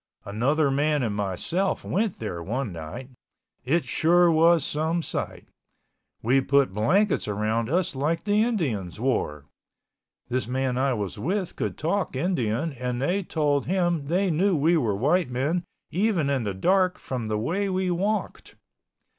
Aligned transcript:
Another 0.25 0.71
man 0.71 1.03
and 1.03 1.15
myself 1.15 1.85
went 1.85 2.17
there 2.17 2.41
one 2.41 2.71
night. 2.71 3.11
It 3.63 3.85
sure 3.85 4.31
was 4.31 4.65
some 4.65 5.03
sight. 5.03 5.47
We 6.23 6.41
put 6.41 6.73
blankets 6.73 7.27
around 7.27 7.69
us 7.69 7.95
like 7.95 8.23
the 8.23 8.41
Indians 8.41 8.99
wore. 8.99 9.45
This 10.27 10.47
man 10.47 10.75
I 10.75 10.95
was 10.95 11.19
with 11.19 11.55
could 11.55 11.77
talk 11.77 12.15
Indian 12.15 12.71
and 12.73 12.99
they 12.99 13.21
told 13.21 13.67
him 13.67 14.07
they 14.07 14.31
knew 14.31 14.55
we 14.55 14.75
were 14.75 14.95
white 14.95 15.29
men 15.29 15.65
even 15.91 16.31
in 16.31 16.45
the 16.45 16.55
dark 16.55 16.97
from 16.97 17.27
the 17.27 17.37
way 17.37 17.69
we 17.69 17.91
walked. 17.91 18.55